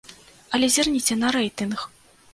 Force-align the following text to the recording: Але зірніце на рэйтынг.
Але 0.57 0.69
зірніце 0.75 1.19
на 1.21 1.27
рэйтынг. 1.37 1.89